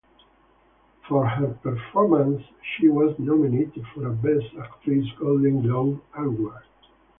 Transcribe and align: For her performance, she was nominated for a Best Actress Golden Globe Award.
For 1.07 1.27
her 1.27 1.49
performance, 1.61 2.41
she 2.63 2.89
was 2.89 3.13
nominated 3.19 3.85
for 3.93 4.07
a 4.07 4.11
Best 4.11 4.47
Actress 4.57 5.05
Golden 5.19 5.61
Globe 5.61 6.01
Award. 6.17 6.63